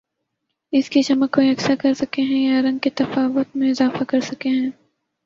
[0.73, 4.21] اس کی چمک کو یکساں کر سکہ ہیں یا رنگ کے تفاوت میں اضافہ کر
[4.21, 4.69] سکہ ہیں